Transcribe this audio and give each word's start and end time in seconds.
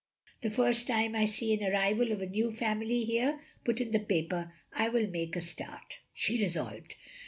The 0.41 0.49
first 0.49 0.87
time 0.87 1.15
I 1.15 1.25
see 1.25 1.53
an 1.53 1.61
arrival 1.63 2.11
of 2.11 2.23
a 2.23 2.25
new 2.25 2.49
family 2.49 3.03
here 3.03 3.39
put 3.63 3.79
in 3.79 3.91
the 3.91 3.99
paper, 3.99 4.51
I 4.73 4.89
will 4.89 5.05
make 5.05 5.35
a 5.35 5.41
start," 5.41 5.99
she 6.11 6.41
resolved. 6.41 6.95